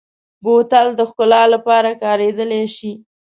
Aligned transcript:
بوتل 0.43 0.87
د 0.95 1.01
ښکلا 1.09 1.43
لپاره 1.53 1.89
کارېدلی 2.03 2.63
شي. 2.75 2.91